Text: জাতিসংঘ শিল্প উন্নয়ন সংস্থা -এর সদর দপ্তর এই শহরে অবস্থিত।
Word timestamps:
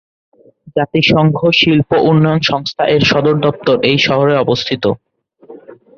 জাতিসংঘ 0.75 1.37
শিল্প 1.59 1.89
উন্নয়ন 2.09 2.41
সংস্থা 2.49 2.83
-এর 2.87 3.01
সদর 3.11 3.35
দপ্তর 3.45 3.75
এই 3.83 3.97
শহরে 4.07 4.33
অবস্থিত। 4.37 4.83